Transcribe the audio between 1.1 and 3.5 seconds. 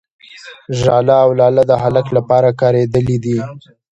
او لاله د هلک لپاره کارېدلي دي.